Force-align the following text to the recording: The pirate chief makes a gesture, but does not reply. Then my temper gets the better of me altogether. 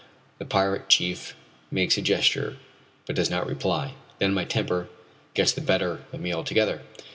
The 0.39 0.45
pirate 0.45 0.89
chief 0.89 1.35
makes 1.69 1.95
a 1.95 2.01
gesture, 2.01 2.57
but 3.05 3.15
does 3.15 3.29
not 3.29 3.45
reply. 3.45 3.93
Then 4.17 4.33
my 4.33 4.45
temper 4.45 4.89
gets 5.35 5.51
the 5.51 5.61
better 5.61 5.99
of 6.11 6.19
me 6.19 6.33
altogether. 6.33 6.81